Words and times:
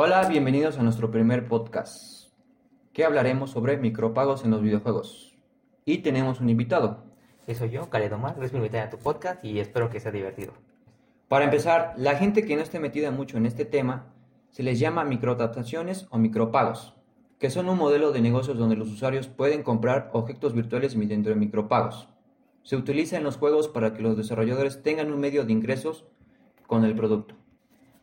Hola, 0.00 0.28
bienvenidos 0.28 0.78
a 0.78 0.84
nuestro 0.84 1.10
primer 1.10 1.48
podcast, 1.48 2.28
que 2.92 3.04
hablaremos 3.04 3.50
sobre 3.50 3.78
micropagos 3.78 4.44
en 4.44 4.52
los 4.52 4.62
videojuegos. 4.62 5.36
Y 5.84 5.98
tenemos 5.98 6.40
un 6.40 6.48
invitado. 6.48 7.02
Que 7.44 7.56
soy 7.56 7.70
yo, 7.70 7.82
Omar, 7.82 8.34
gracias 8.36 8.52
por 8.52 8.58
invitarme 8.58 8.86
a 8.86 8.90
tu 8.90 8.98
podcast 8.98 9.44
y 9.44 9.58
espero 9.58 9.90
que 9.90 9.98
sea 9.98 10.12
divertido. 10.12 10.52
Para 11.26 11.46
empezar, 11.46 11.94
la 11.96 12.14
gente 12.14 12.44
que 12.44 12.54
no 12.54 12.62
esté 12.62 12.78
metida 12.78 13.10
mucho 13.10 13.38
en 13.38 13.46
este 13.46 13.64
tema, 13.64 14.14
se 14.50 14.62
les 14.62 14.78
llama 14.78 15.02
microadaptaciones 15.02 16.06
o 16.10 16.18
micropagos, 16.18 16.94
que 17.40 17.50
son 17.50 17.68
un 17.68 17.76
modelo 17.76 18.12
de 18.12 18.20
negocios 18.20 18.56
donde 18.56 18.76
los 18.76 18.92
usuarios 18.92 19.26
pueden 19.26 19.64
comprar 19.64 20.10
objetos 20.12 20.54
virtuales 20.54 20.94
mediante 20.94 21.34
micropagos. 21.34 22.08
Se 22.62 22.76
utiliza 22.76 23.16
en 23.16 23.24
los 23.24 23.36
juegos 23.36 23.66
para 23.66 23.94
que 23.94 24.02
los 24.04 24.16
desarrolladores 24.16 24.80
tengan 24.80 25.10
un 25.10 25.18
medio 25.18 25.44
de 25.44 25.50
ingresos 25.50 26.04
con 26.68 26.84
el 26.84 26.94
producto. 26.94 27.34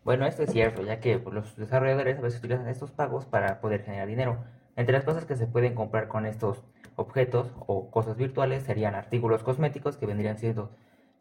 Bueno, 0.05 0.27
esto 0.27 0.43
es 0.43 0.51
cierto, 0.51 0.83
ya 0.83 0.99
que 0.99 1.17
pues, 1.17 1.33
los 1.33 1.55
desarrolladores 1.57 2.19
a 2.19 2.21
veces 2.21 2.39
utilizan 2.39 2.67
estos 2.69 2.91
pagos 2.91 3.25
para 3.25 3.59
poder 3.59 3.83
generar 3.83 4.07
dinero. 4.07 4.37
Entre 4.75 4.93
las 4.93 5.03
cosas 5.03 5.25
que 5.25 5.35
se 5.35 5.47
pueden 5.47 5.73
comprar 5.73 6.07
con 6.07 6.27
estos 6.27 6.63
objetos 6.95 7.51
o 7.65 7.89
cosas 7.89 8.15
virtuales 8.15 8.63
serían 8.63 8.93
artículos 8.93 9.41
cosméticos 9.43 9.97
que 9.97 10.05
vendrían 10.05 10.37
siendo 10.37 10.69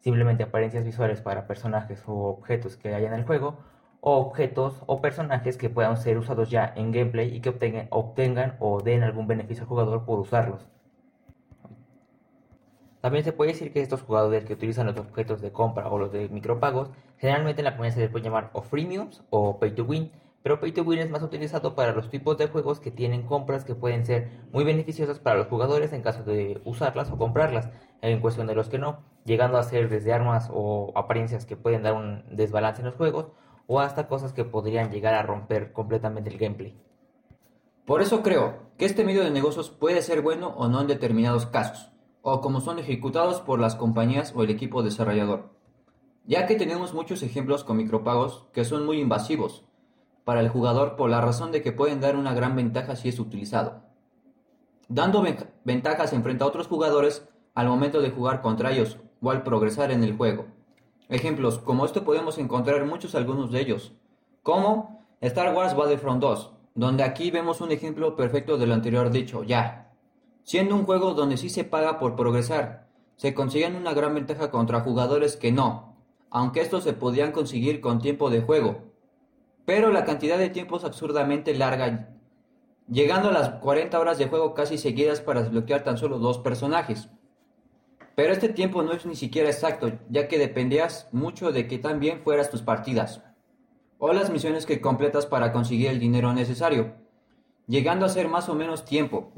simplemente 0.01 0.43
apariencias 0.43 0.85
visuales 0.85 1.19
para 1.21 1.47
personajes 1.47 2.03
o 2.05 2.13
objetos 2.27 2.77
que 2.77 2.93
hay 2.93 3.05
en 3.05 3.13
el 3.13 3.25
juego, 3.25 3.57
o 4.01 4.17
objetos 4.17 4.83
o 4.85 5.01
personajes 5.01 5.57
que 5.57 5.71
puedan 5.71 5.97
ser 5.97 6.19
usados 6.19 6.51
ya 6.51 6.71
en 6.75 6.91
gameplay 6.91 7.35
y 7.35 7.41
que 7.41 7.49
obtengan 7.89 8.55
o 8.59 8.81
den 8.81 9.03
algún 9.03 9.25
beneficio 9.27 9.63
al 9.63 9.69
jugador 9.69 10.05
por 10.05 10.19
usarlos. 10.19 10.69
También 13.05 13.23
se 13.23 13.33
puede 13.33 13.51
decir 13.51 13.71
que 13.71 13.83
estos 13.83 14.01
jugadores 14.01 14.45
que 14.45 14.53
utilizan 14.53 14.87
los 14.87 14.97
objetos 14.97 15.39
de 15.39 15.51
compra 15.51 15.89
o 15.89 15.99
los 15.99 16.11
de 16.11 16.27
micropagos, 16.27 16.89
generalmente 17.19 17.61
en 17.61 17.65
la 17.65 17.73
comunidad 17.73 17.93
se 17.93 17.99
les 18.01 18.09
puede 18.09 18.25
llamar 18.25 18.49
o 18.53 18.63
freemiums 18.63 19.21
o 19.29 19.59
pay 19.59 19.75
to 19.75 19.83
win, 19.83 20.11
pero 20.41 20.59
pay 20.59 20.71
to 20.71 20.81
win 20.81 20.97
es 20.97 21.11
más 21.11 21.21
utilizado 21.21 21.75
para 21.75 21.93
los 21.93 22.09
tipos 22.09 22.35
de 22.39 22.47
juegos 22.47 22.79
que 22.79 22.89
tienen 22.89 23.21
compras 23.21 23.63
que 23.63 23.75
pueden 23.75 24.07
ser 24.07 24.31
muy 24.51 24.63
beneficiosas 24.63 25.19
para 25.19 25.37
los 25.37 25.45
jugadores 25.45 25.93
en 25.93 26.01
caso 26.01 26.23
de 26.23 26.59
usarlas 26.65 27.11
o 27.11 27.17
comprarlas, 27.19 27.69
en 28.01 28.21
cuestión 28.21 28.47
de 28.47 28.55
los 28.55 28.69
que 28.69 28.79
no, 28.79 29.03
llegando 29.23 29.59
a 29.59 29.63
ser 29.63 29.87
desde 29.87 30.11
armas 30.11 30.49
o 30.51 30.91
apariencias 30.95 31.45
que 31.45 31.55
pueden 31.55 31.83
dar 31.83 31.93
un 31.93 32.23
desbalance 32.35 32.81
en 32.81 32.87
los 32.87 32.95
juegos 32.95 33.27
o 33.67 33.81
hasta 33.81 34.07
cosas 34.07 34.33
que 34.33 34.45
podrían 34.45 34.89
llegar 34.89 35.13
a 35.13 35.21
romper 35.21 35.73
completamente 35.73 36.31
el 36.31 36.39
gameplay. 36.39 36.75
Por 37.85 38.01
eso 38.01 38.23
creo 38.23 38.71
que 38.79 38.85
este 38.85 39.03
medio 39.03 39.23
de 39.23 39.29
negocios 39.29 39.69
puede 39.69 40.01
ser 40.01 40.23
bueno 40.23 40.55
o 40.57 40.67
no 40.69 40.81
en 40.81 40.87
determinados 40.87 41.45
casos 41.45 41.91
o 42.27 42.41
como 42.41 42.59
son 42.59 42.79
ejecutados 42.79 43.39
por 43.39 43.59
las 43.59 43.75
compañías 43.75 44.33
o 44.35 44.41
el 44.41 44.49
equipo 44.49 44.81
desarrollador, 44.81 45.51
ya 46.25 46.47
que 46.47 46.55
tenemos 46.55 46.91
muchos 46.91 47.21
ejemplos 47.21 47.63
con 47.63 47.77
micropagos 47.77 48.47
que 48.51 48.65
son 48.65 48.83
muy 48.83 48.99
invasivos 48.99 49.63
para 50.23 50.39
el 50.39 50.49
jugador 50.49 50.95
por 50.95 51.11
la 51.11 51.21
razón 51.21 51.51
de 51.51 51.61
que 51.61 51.71
pueden 51.71 52.01
dar 52.01 52.15
una 52.15 52.33
gran 52.33 52.55
ventaja 52.55 52.95
si 52.95 53.09
es 53.09 53.19
utilizado, 53.19 53.83
dando 54.87 55.23
ventajas 55.65 56.13
en 56.13 56.23
frente 56.23 56.43
a 56.43 56.47
otros 56.47 56.65
jugadores 56.65 57.29
al 57.53 57.67
momento 57.67 58.01
de 58.01 58.09
jugar 58.09 58.41
contra 58.41 58.71
ellos 58.71 58.97
o 59.21 59.29
al 59.29 59.43
progresar 59.43 59.91
en 59.91 60.03
el 60.03 60.17
juego. 60.17 60.47
Ejemplos 61.09 61.59
como 61.59 61.85
esto 61.85 62.03
podemos 62.03 62.39
encontrar 62.39 62.83
muchos 62.85 63.13
algunos 63.13 63.51
de 63.51 63.61
ellos, 63.61 63.93
como 64.41 65.05
Star 65.21 65.55
Wars 65.55 65.75
Battlefront 65.75 66.23
2, 66.23 66.51
donde 66.73 67.03
aquí 67.03 67.29
vemos 67.29 67.61
un 67.61 67.71
ejemplo 67.71 68.15
perfecto 68.15 68.57
de 68.57 68.65
lo 68.65 68.73
anterior 68.73 69.11
dicho, 69.11 69.43
ya, 69.43 69.85
Siendo 70.45 70.75
un 70.75 70.85
juego 70.85 71.15
donde 71.15 71.37
sí 71.37 71.49
se 71.49 71.63
paga 71.63 71.97
por 71.97 72.15
progresar, 72.15 72.85
se 73.15 73.33
consiguen 73.33 73.75
una 73.75 73.95
gran 73.95 74.13
ventaja 74.13 74.51
contra 74.51 74.81
jugadores 74.81 75.37
que 75.37 75.51
no, 75.51 75.95
aunque 76.29 76.61
estos 76.61 76.83
se 76.83 76.93
podían 76.93 77.31
conseguir 77.31 77.81
con 77.81 77.99
tiempo 77.99 78.29
de 78.29 78.41
juego. 78.41 78.83
Pero 79.65 79.91
la 79.91 80.05
cantidad 80.05 80.37
de 80.37 80.51
tiempo 80.51 80.77
es 80.77 80.83
absurdamente 80.83 81.55
larga, 81.55 82.09
llegando 82.87 83.29
a 83.29 83.31
las 83.31 83.49
40 83.59 83.99
horas 83.99 84.19
de 84.19 84.27
juego 84.27 84.53
casi 84.53 84.77
seguidas 84.77 85.19
para 85.19 85.41
desbloquear 85.41 85.83
tan 85.83 85.97
solo 85.97 86.19
dos 86.19 86.37
personajes. 86.37 87.09
Pero 88.13 88.31
este 88.31 88.49
tiempo 88.49 88.83
no 88.83 88.93
es 88.93 89.03
ni 89.07 89.15
siquiera 89.15 89.49
exacto, 89.49 89.93
ya 90.11 90.27
que 90.27 90.37
dependías 90.37 91.09
mucho 91.11 91.51
de 91.51 91.67
que 91.67 91.79
también 91.79 92.21
fueras 92.23 92.51
tus 92.51 92.61
partidas, 92.61 93.23
o 93.97 94.13
las 94.13 94.29
misiones 94.29 94.67
que 94.67 94.79
completas 94.79 95.25
para 95.25 95.51
conseguir 95.51 95.89
el 95.89 95.99
dinero 95.99 96.33
necesario, 96.33 96.93
llegando 97.65 98.05
a 98.05 98.09
ser 98.09 98.27
más 98.27 98.47
o 98.47 98.53
menos 98.53 98.85
tiempo. 98.85 99.31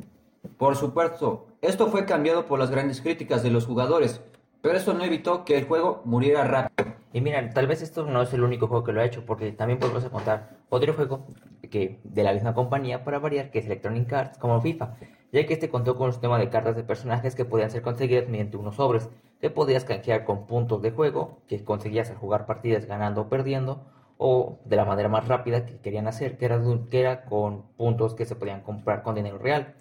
Por 0.57 0.75
supuesto, 0.75 1.45
esto 1.61 1.87
fue 1.87 2.05
cambiado 2.05 2.47
por 2.47 2.57
las 2.57 2.71
grandes 2.71 2.99
críticas 3.01 3.43
de 3.43 3.51
los 3.51 3.67
jugadores, 3.67 4.21
pero 4.63 4.75
eso 4.75 4.95
no 4.95 5.03
evitó 5.03 5.45
que 5.45 5.55
el 5.55 5.65
juego 5.65 6.01
muriera 6.03 6.43
rápido. 6.45 6.95
Y 7.13 7.21
mira, 7.21 7.47
tal 7.51 7.67
vez 7.67 7.83
esto 7.83 8.07
no 8.07 8.23
es 8.23 8.33
el 8.33 8.43
único 8.43 8.67
juego 8.67 8.83
que 8.83 8.91
lo 8.91 9.01
ha 9.01 9.05
hecho, 9.05 9.23
porque 9.23 9.51
también 9.51 9.77
podemos 9.77 10.03
contar 10.05 10.57
otro 10.69 10.95
juego 10.95 11.27
que 11.69 11.99
de 12.03 12.23
la 12.23 12.33
misma 12.33 12.55
compañía 12.55 13.03
para 13.03 13.19
variar, 13.19 13.51
que 13.51 13.59
es 13.59 13.67
Electronic 13.67 14.11
Arts, 14.11 14.39
como 14.39 14.59
FIFA, 14.59 14.95
ya 15.31 15.45
que 15.45 15.53
este 15.53 15.69
contó 15.69 15.95
con 15.95 16.07
un 16.07 16.13
sistema 16.13 16.39
de 16.39 16.49
cartas 16.49 16.75
de 16.75 16.83
personajes 16.83 17.35
que 17.35 17.45
podían 17.45 17.69
ser 17.69 17.83
conseguidas 17.83 18.27
mediante 18.27 18.57
unos 18.57 18.77
sobres, 18.77 19.09
que 19.39 19.51
podías 19.51 19.85
canjear 19.85 20.25
con 20.25 20.47
puntos 20.47 20.81
de 20.81 20.89
juego, 20.89 21.37
que 21.47 21.63
conseguías 21.63 22.09
al 22.09 22.17
jugar 22.17 22.47
partidas 22.47 22.87
ganando 22.87 23.21
o 23.21 23.29
perdiendo, 23.29 23.83
o 24.17 24.57
de 24.65 24.75
la 24.75 24.85
manera 24.85 25.07
más 25.07 25.27
rápida 25.27 25.67
que 25.67 25.77
querían 25.77 26.07
hacer, 26.07 26.39
que 26.39 26.45
era, 26.45 26.59
que 26.89 26.99
era 26.99 27.25
con 27.25 27.61
puntos 27.77 28.15
que 28.15 28.25
se 28.25 28.35
podían 28.35 28.61
comprar 28.61 29.03
con 29.03 29.13
dinero 29.13 29.37
real. 29.37 29.75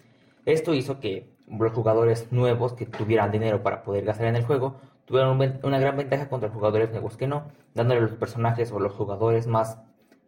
Esto 0.47 0.73
hizo 0.73 1.01
que 1.01 1.29
los 1.49 1.73
jugadores 1.73 2.31
nuevos 2.31 2.71
que 2.71 2.85
tuvieran 2.85 3.33
dinero 3.33 3.63
para 3.63 3.83
poder 3.83 4.05
gastar 4.05 4.27
en 4.27 4.37
el 4.37 4.45
juego 4.45 4.77
tuvieran 5.03 5.37
una 5.61 5.77
gran 5.77 5.97
ventaja 5.97 6.29
contra 6.29 6.47
los 6.47 6.55
jugadores 6.55 6.89
nuevos 6.89 7.17
que 7.17 7.27
no, 7.27 7.51
dándole 7.73 7.99
los 7.99 8.13
personajes 8.13 8.71
o 8.71 8.79
los 8.79 8.93
jugadores 8.93 9.45
más 9.45 9.77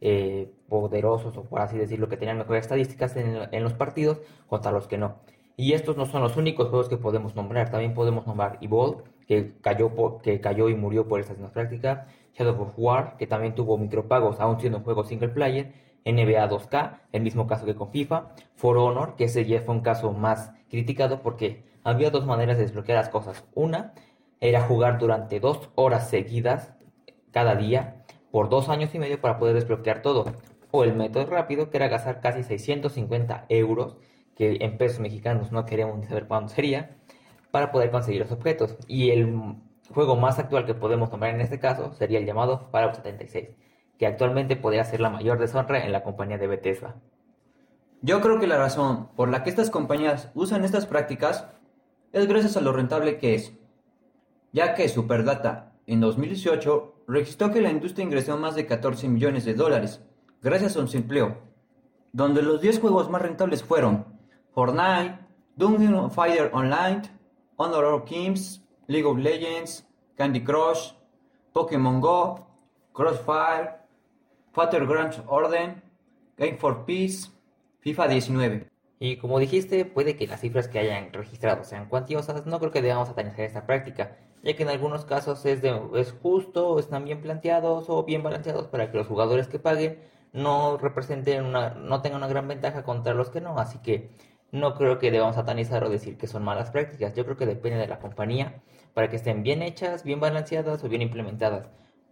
eh, 0.02 0.52
poderosos 0.68 1.38
o 1.38 1.44
por 1.44 1.62
así 1.62 1.78
decirlo 1.78 2.10
que 2.10 2.18
tenían 2.18 2.38
mejores 2.38 2.64
estadísticas 2.64 3.16
en, 3.16 3.64
los 3.64 3.74
partidos 3.76 4.20
contra 4.48 4.74
los 4.74 4.88
que 4.88 4.98
no. 4.98 5.16
Y 5.56 5.72
estos 5.72 5.96
no 5.96 6.06
son 6.06 6.22
los 6.22 6.36
únicos 6.36 6.68
juegos 6.68 6.90
que 6.90 6.98
podemos 6.98 7.34
nombrar, 7.36 7.72
también 7.72 7.94
podemos 7.94 8.28
nombrar 8.28 8.58
Evolve, 8.60 9.04
que 9.26 9.54
cayó, 9.62 10.20
que 10.22 10.42
cayó 10.42 10.68
y 10.68 10.76
murió 10.76 11.08
por 11.08 11.22
esta 11.22 11.32
misma 11.32 11.54
práctica, 11.54 12.08
Shadow 12.34 12.62
of 12.62 12.74
War, 12.76 13.16
que 13.16 13.26
también 13.26 13.56
tuvo 13.56 13.78
micropagos 13.78 14.42
aún 14.42 14.60
siendo 14.60 14.80
un 14.80 14.84
juego 14.84 15.06
single 15.06 15.30
player, 15.30 15.72
NBA 16.06 16.50
2K, 16.50 17.00
el 17.12 17.22
mismo 17.22 17.48
caso 17.48 17.66
que 17.66 17.76
con 17.76 17.92
FIFA, 17.92 18.30
For 18.56 18.78
Honor, 18.78 19.16
que 19.16 19.26
ese 19.26 19.46
ya 19.46 19.62
fue 19.62 19.76
un 19.76 19.82
caso 19.82 20.12
más 20.12 20.52
criticado 20.70 21.22
porque 21.22 21.64
había 21.84 22.10
dos 22.10 22.26
maneras 22.26 22.58
de 22.58 22.64
desbloquear 22.64 22.98
las 22.98 23.10
cosas. 23.10 23.46
Una 23.56 23.94
era 24.40 24.62
jugar 24.62 25.00
durante 25.00 25.40
dos 25.40 25.70
horas 25.76 26.10
seguidas 26.10 26.74
cada 27.32 27.56
día 27.56 28.04
por 28.32 28.50
dos 28.50 28.70
años 28.70 28.94
y 28.94 29.00
medio 29.00 29.20
para 29.20 29.38
poder 29.38 29.56
desbloquear 29.56 30.02
todo. 30.02 30.26
O 30.72 30.84
el 30.84 30.96
método 30.96 31.26
rápido, 31.26 31.70
que 31.70 31.78
era 31.78 31.88
gastar 31.88 32.22
casi 32.22 32.44
650 32.44 33.46
euros, 33.50 33.98
que 34.36 34.58
en 34.62 34.78
pesos 34.78 35.00
mexicanos 35.00 35.52
no 35.52 35.66
queremos 35.66 35.98
ni 35.98 36.06
saber 36.06 36.28
cuándo 36.28 36.50
sería, 36.50 36.98
para 37.52 37.72
poder 37.72 37.92
conseguir 37.92 38.22
los 38.22 38.32
objetos. 38.32 38.78
Y 38.88 39.10
el 39.10 39.56
juego 39.94 40.16
más 40.16 40.38
actual 40.38 40.66
que 40.66 40.76
podemos 40.76 41.10
tomar 41.10 41.32
en 41.32 41.42
este 41.42 41.60
caso 41.60 41.94
sería 41.94 42.20
el 42.20 42.26
llamado 42.26 42.70
Fallout 42.72 42.96
76 42.96 43.50
que 44.00 44.08
actualmente 44.08 44.56
podría 44.56 44.86
ser 44.86 45.02
la 45.02 45.10
mayor 45.10 45.38
deshonra 45.38 45.86
en 45.86 45.92
la 45.92 46.04
compañía 46.04 46.38
de 46.38 46.48
Bethesda. 46.48 46.96
Yo 48.02 48.22
creo 48.22 48.40
que 48.40 48.48
la 48.48 48.58
razón 48.58 49.10
por 49.18 49.28
la 49.30 49.44
que 49.44 49.50
estas 49.50 49.70
compañías 49.70 50.32
usan 50.34 50.64
estas 50.64 50.86
prácticas 50.86 51.48
es 52.14 52.26
gracias 52.26 52.56
a 52.56 52.62
lo 52.62 52.72
rentable 52.72 53.18
que 53.18 53.36
es, 53.36 53.54
ya 54.54 54.74
que 54.74 54.88
Superdata 54.88 55.74
en 55.86 56.00
2018 56.00 57.04
registró 57.08 57.52
que 57.52 57.60
la 57.62 57.72
industria 57.72 58.06
ingresó 58.06 58.38
más 58.38 58.56
de 58.56 58.66
14 58.66 59.10
millones 59.10 59.44
de 59.44 59.54
dólares 59.54 60.02
gracias 60.42 60.78
a 60.78 60.88
su 60.88 60.98
empleo, 60.98 61.38
donde 62.14 62.42
los 62.42 62.62
10 62.62 62.80
juegos 62.80 63.10
más 63.10 63.22
rentables 63.22 63.64
fueron 63.64 64.06
Fortnite, 64.54 65.20
Dungeon 65.58 66.10
Fighter 66.10 66.50
Online, 66.54 67.02
Honor 67.58 67.84
of 67.84 68.06
Kings, 68.06 68.64
League 68.88 69.06
of 69.06 69.18
Legends, 69.18 69.86
Candy 70.16 70.42
Crush, 70.42 70.94
Pokémon 71.52 72.00
Go, 72.00 72.48
Crossfire, 72.94 73.79
Grand 74.68 75.24
Orden, 75.28 75.82
Game 76.38 76.58
for 76.58 76.86
Peace, 76.86 77.30
FIFA 77.80 78.08
19. 78.10 78.68
Y 79.00 79.16
como 79.16 79.40
dijiste, 79.40 79.86
puede 79.86 80.18
que 80.18 80.28
las 80.28 80.42
cifras 80.42 80.68
que 80.68 80.80
hayan 80.80 81.14
registrado 81.14 81.64
sean 81.64 81.88
cuantiosas, 81.88 82.46
no 82.46 82.60
creo 82.60 82.72
que 82.72 82.82
debamos 82.82 83.08
satanizar 83.08 83.46
esta 83.46 83.66
práctica, 83.66 84.18
ya 84.44 84.56
que 84.56 84.64
en 84.64 84.70
algunos 84.70 85.06
casos 85.06 85.46
es, 85.46 85.62
de, 85.62 85.80
es 85.96 86.12
justo, 86.12 86.78
están 86.78 87.06
bien 87.06 87.22
planteados 87.22 87.86
o 87.88 88.04
bien 88.04 88.22
balanceados 88.22 88.68
para 88.68 88.92
que 88.92 88.98
los 88.98 89.08
jugadores 89.08 89.48
que 89.48 89.60
paguen 89.60 90.00
no 90.34 90.78
representen 90.78 91.46
una, 91.46 91.70
no 91.76 92.02
tengan 92.02 92.18
una 92.20 92.28
gran 92.28 92.48
ventaja 92.48 92.84
contra 92.84 93.14
los 93.14 93.30
que 93.30 93.40
no, 93.40 93.58
así 93.60 93.80
que 93.80 94.10
no 94.52 94.74
creo 94.76 95.00
que 95.00 95.12
debamos 95.12 95.36
satanizar 95.36 95.84
o 95.86 95.90
decir 95.90 96.18
que 96.18 96.28
son 96.28 96.44
malas 96.44 96.72
prácticas, 96.72 97.14
yo 97.16 97.24
creo 97.24 97.38
que 97.38 97.46
depende 97.46 97.80
de 97.80 97.88
la 97.88 98.00
compañía 98.00 98.62
para 98.94 99.10
que 99.10 99.16
estén 99.16 99.44
bien 99.44 99.62
hechas, 99.62 100.04
bien 100.04 100.20
balanceadas 100.20 100.84
o 100.84 100.90
bien 100.90 101.02
implementadas. 101.02 101.70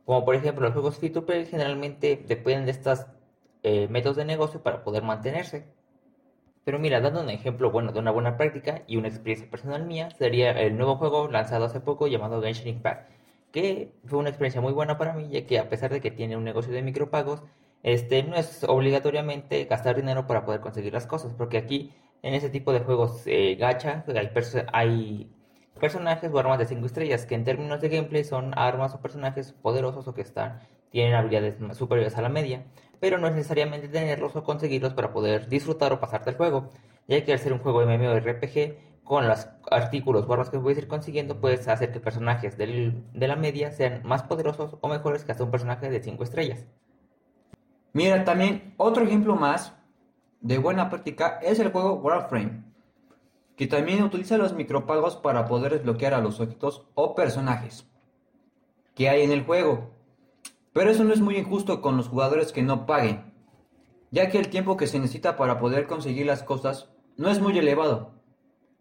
Como 0.07 0.23
por 0.23 0.35
ejemplo 0.35 0.63
los 0.63 0.71
juegos 0.71 0.99
free 0.99 1.09
to 1.09 1.25
play 1.25 1.45
generalmente 1.45 2.23
dependen 2.25 2.63
de 2.63 2.71
estos 2.71 3.05
eh, 3.61 3.89
métodos 3.89 4.15
de 4.15 4.23
negocio 4.23 4.63
para 4.63 4.81
poder 4.81 5.03
mantenerse. 5.03 5.65
Pero 6.63 6.79
mira, 6.79 7.01
dando 7.01 7.19
un 7.19 7.29
ejemplo 7.29 7.71
bueno 7.71 7.91
de 7.91 7.99
una 7.99 8.11
buena 8.11 8.37
práctica 8.37 8.83
y 8.87 8.95
una 8.95 9.09
experiencia 9.09 9.49
personal 9.51 9.85
mía, 9.85 10.09
sería 10.11 10.51
el 10.51 10.77
nuevo 10.77 10.95
juego 10.95 11.27
lanzado 11.27 11.65
hace 11.65 11.81
poco 11.81 12.07
llamado 12.07 12.41
Genshin 12.41 12.69
Impact, 12.69 13.09
que 13.51 13.91
fue 14.05 14.19
una 14.19 14.29
experiencia 14.29 14.61
muy 14.61 14.71
buena 14.71 14.97
para 14.97 15.11
mí, 15.11 15.27
ya 15.29 15.45
que 15.45 15.59
a 15.59 15.67
pesar 15.67 15.91
de 15.91 15.99
que 15.99 16.09
tiene 16.09 16.37
un 16.37 16.45
negocio 16.45 16.71
de 16.71 16.83
micropagos, 16.83 17.43
este, 17.83 18.23
no 18.23 18.37
es 18.37 18.63
obligatoriamente 18.63 19.65
gastar 19.65 19.97
dinero 19.97 20.25
para 20.25 20.45
poder 20.45 20.61
conseguir 20.61 20.93
las 20.93 21.05
cosas, 21.05 21.33
porque 21.33 21.57
aquí 21.57 21.91
en 22.21 22.33
ese 22.33 22.49
tipo 22.49 22.71
de 22.71 22.79
juegos 22.79 23.23
eh, 23.25 23.55
gacha 23.55 24.05
hay, 24.07 24.31
hay 24.71 25.29
personajes 25.77 26.31
o 26.31 26.39
armas 26.39 26.59
de 26.59 26.65
5 26.65 26.85
estrellas 26.85 27.25
que 27.25 27.35
en 27.35 27.43
términos 27.43 27.81
de 27.81 27.89
gameplay 27.89 28.23
son 28.23 28.57
armas 28.57 28.93
o 28.93 29.01
personajes 29.01 29.53
poderosos 29.53 30.07
o 30.07 30.13
que 30.13 30.21
están, 30.21 30.59
tienen 30.89 31.13
habilidades 31.13 31.55
superiores 31.77 32.17
a 32.17 32.21
la 32.21 32.29
media, 32.29 32.65
pero 32.99 33.17
no 33.17 33.27
es 33.27 33.35
necesariamente 33.35 33.87
tenerlos 33.87 34.35
o 34.35 34.43
conseguirlos 34.43 34.93
para 34.93 35.11
poder 35.13 35.47
disfrutar 35.47 35.93
o 35.93 35.99
pasarte 35.99 36.31
el 36.31 36.37
juego, 36.37 36.69
ya 37.07 37.23
que 37.23 37.33
al 37.33 37.39
ser 37.39 37.53
un 37.53 37.59
juego 37.59 37.81
MMORPG, 37.85 39.03
con 39.03 39.27
los 39.27 39.47
artículos 39.71 40.25
o 40.27 40.33
armas 40.33 40.49
que 40.49 40.59
puedes 40.59 40.77
ir 40.77 40.87
consiguiendo, 40.87 41.39
puedes 41.39 41.67
hacer 41.67 41.93
que 41.93 42.01
personajes 42.01 42.57
de 42.57 42.93
la 43.13 43.35
media 43.37 43.71
sean 43.71 44.01
más 44.03 44.23
poderosos 44.23 44.77
o 44.81 44.87
mejores 44.89 45.23
que 45.23 45.31
hasta 45.31 45.45
un 45.45 45.51
personaje 45.51 45.89
de 45.89 46.01
5 46.01 46.23
estrellas. 46.23 46.65
Mira, 47.93 48.25
también 48.25 48.73
otro 48.77 49.05
ejemplo 49.05 49.35
más 49.35 49.73
de 50.41 50.57
buena 50.57 50.89
práctica 50.89 51.39
es 51.41 51.59
el 51.59 51.71
juego 51.71 51.93
Warframe, 51.93 52.63
que 53.57 53.67
también 53.67 54.03
utiliza 54.03 54.37
los 54.37 54.53
micropagos 54.53 55.17
para 55.17 55.47
poder 55.47 55.73
desbloquear 55.73 56.13
a 56.13 56.21
los 56.21 56.39
objetos 56.39 56.85
o 56.93 57.15
personajes 57.15 57.89
que 58.95 59.09
hay 59.09 59.23
en 59.23 59.31
el 59.31 59.43
juego. 59.43 59.89
Pero 60.73 60.91
eso 60.91 61.03
no 61.03 61.11
es 61.11 61.21
muy 61.21 61.37
injusto 61.37 61.81
con 61.81 61.97
los 61.97 62.07
jugadores 62.07 62.51
que 62.51 62.61
no 62.61 62.85
paguen, 62.85 63.33
ya 64.11 64.29
que 64.29 64.37
el 64.37 64.49
tiempo 64.49 64.77
que 64.77 64.87
se 64.87 64.99
necesita 64.99 65.37
para 65.37 65.59
poder 65.59 65.87
conseguir 65.87 66.27
las 66.27 66.43
cosas 66.43 66.89
no 67.17 67.29
es 67.29 67.41
muy 67.41 67.57
elevado. 67.57 68.11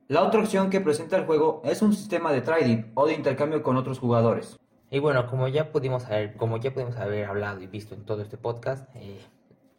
La 0.09 0.23
otra 0.23 0.41
opción 0.41 0.69
que 0.69 0.81
presenta 0.81 1.17
el 1.17 1.25
juego 1.25 1.63
es 1.65 1.81
un 1.81 1.95
sistema 1.95 2.31
de 2.31 2.43
trading 2.43 2.93
o 2.95 3.07
de 3.07 3.15
intercambio 3.15 3.63
con 3.63 3.77
otros 3.77 3.99
jugadores. 3.99 4.61
Y 4.91 4.99
bueno, 5.01 5.27
como 5.27 5.49
ya 5.49 5.73
pudimos 5.73 6.05
haber, 6.05 6.37
como 6.37 6.59
ya 6.59 6.73
pudimos 6.73 6.97
haber 6.97 7.25
hablado 7.25 7.61
y 7.61 7.67
visto 7.67 7.95
en 7.95 8.05
todo 8.05 8.23
este 8.23 8.37
podcast, 8.37 8.89
eh, 8.95 9.21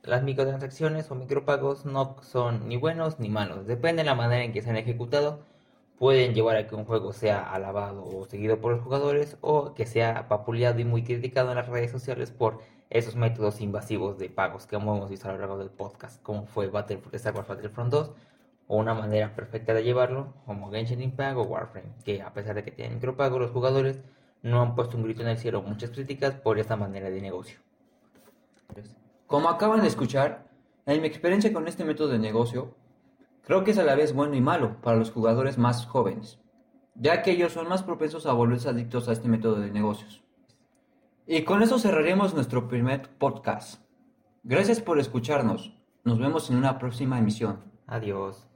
las 0.08 0.24
microtransacciones 0.24 1.12
o 1.12 1.16
micropagos 1.16 1.86
no 1.86 2.16
son 2.22 2.68
ni 2.68 2.78
buenos 2.78 3.20
ni 3.20 3.30
malos. 3.30 3.68
Depende 3.68 4.04
de 4.04 4.06
la 4.06 4.16
manera 4.16 4.44
en 4.44 4.54
que 4.54 4.62
se 4.62 4.70
han 4.70 4.78
ejecutado. 4.78 5.42
Pueden 6.00 6.34
llevar 6.34 6.58
a 6.58 6.68
que 6.68 6.76
un 6.76 6.86
juego 6.86 7.14
sea 7.14 7.42
alabado 7.52 8.06
o 8.06 8.26
seguido 8.26 8.60
por 8.62 8.72
los 8.74 8.82
jugadores 8.84 9.38
o 9.42 9.74
que 9.74 9.86
sea 9.86 10.26
vapuleado 10.30 10.80
y 10.80 10.86
muy 10.86 11.04
criticado 11.04 11.50
en 11.52 11.58
las 11.58 11.68
redes 11.68 11.92
sociales 11.92 12.32
por 12.32 12.60
esos 12.90 13.16
métodos 13.16 13.62
invasivos 13.62 14.18
de 14.18 14.30
pagos 14.30 14.68
que 14.68 14.76
hemos 14.78 15.10
visto 15.10 15.28
a 15.28 15.34
lo 15.34 15.40
largo 15.40 15.58
del 15.58 15.70
podcast, 15.70 16.22
como 16.24 16.46
fue 16.46 16.68
Battlefront, 16.68 17.16
Star 17.16 17.36
Wars 17.36 17.48
Battlefront 17.48 17.92
2 17.92 18.12
o 18.68 18.78
una 18.78 18.94
manera 18.94 19.34
perfecta 19.36 19.74
de 19.74 19.84
llevarlo, 19.84 20.34
como 20.46 20.72
Genshin 20.72 21.02
Impact 21.02 21.38
o 21.38 21.44
Warframe, 21.44 21.90
que 22.04 22.22
a 22.22 22.34
pesar 22.34 22.56
de 22.56 22.64
que 22.64 22.72
tienen 22.72 22.96
micropagos, 22.96 23.40
los 23.40 23.52
jugadores 23.52 24.00
no 24.42 24.62
han 24.62 24.76
puesto 24.76 24.98
un 24.98 25.04
grito 25.04 25.22
en 25.22 25.30
el 25.30 25.38
cielo 25.38 25.62
muchas 25.62 25.90
críticas 25.92 26.36
por 26.36 26.60
esta 26.60 26.76
manera 26.76 27.10
de 27.10 27.22
negocio. 27.22 27.60
Como 29.28 29.50
acaban 29.50 29.82
de 29.82 29.88
escuchar, 29.88 30.48
en 30.86 31.02
mi 31.02 31.08
experiencia 31.08 31.52
con 31.52 31.68
este 31.68 31.84
método 31.84 32.08
de 32.08 32.18
negocio, 32.18 32.74
creo 33.44 33.66
que 33.66 33.72
es 33.72 33.78
a 33.78 33.84
la 33.84 33.94
vez 33.94 34.14
bueno 34.14 34.36
y 34.36 34.42
malo 34.42 34.80
para 34.82 34.96
los 34.96 35.12
jugadores 35.12 35.58
más 35.58 35.86
jóvenes, 35.86 36.40
ya 36.96 37.22
que 37.22 37.32
ellos 37.32 37.52
son 37.52 37.68
más 37.68 37.84
propensos 37.84 38.26
a 38.26 38.32
volverse 38.32 38.70
adictos 38.70 39.10
a 39.10 39.12
este 39.12 39.28
método 39.28 39.60
de 39.60 39.70
negocios. 39.70 40.24
Y 41.26 41.44
con 41.44 41.62
eso 41.62 41.78
cerraremos 41.78 42.34
nuestro 42.34 42.70
primer 42.70 43.10
podcast. 43.18 43.82
Gracias 44.44 44.80
por 44.80 44.98
escucharnos. 44.98 45.74
Nos 46.06 46.20
vemos 46.20 46.50
en 46.50 46.56
una 46.56 46.80
próxima 46.80 47.20
emisión. 47.20 47.60
Adiós. 47.86 48.48